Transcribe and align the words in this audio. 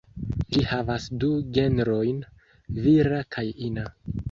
Ĝi 0.53 0.63
havas 0.69 1.05
du 1.25 1.29
genrojn: 1.59 2.25
vira 2.89 3.23
kaj 3.39 3.47
ina. 3.71 3.89